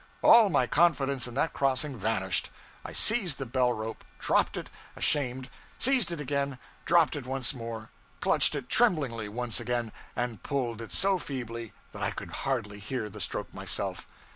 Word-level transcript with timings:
All 0.23 0.49
my 0.49 0.65
confidence 0.65 1.27
in 1.27 1.35
that 1.35 1.53
crossing 1.53 1.95
vanished. 1.95 2.49
I 2.83 2.91
seized 2.91 3.37
the 3.37 3.45
bell 3.45 3.71
rope; 3.71 4.03
dropped 4.17 4.57
it, 4.57 4.71
ashamed; 4.95 5.47
seized 5.77 6.11
it 6.11 6.19
again; 6.19 6.57
dropped 6.85 7.15
it 7.15 7.27
once 7.27 7.53
more; 7.53 7.91
clutched 8.19 8.55
it 8.55 8.67
tremblingly 8.67 9.29
one 9.29 9.51
again, 9.59 9.91
and 10.15 10.41
pulled 10.41 10.81
it 10.81 10.91
so 10.91 11.19
feebly 11.19 11.71
that 11.91 12.01
I 12.01 12.09
could 12.09 12.31
hardly 12.31 12.79
hear 12.79 13.11
the 13.11 13.21
stroke 13.21 13.53
myself. 13.53 14.07